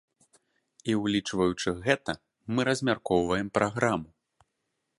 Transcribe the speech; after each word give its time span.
І 0.93 0.93
ўлічваючы 1.01 1.69
гэта 1.87 2.15
мы 2.55 2.61
размяркоўваем 2.69 3.47
праграму. 3.59 4.09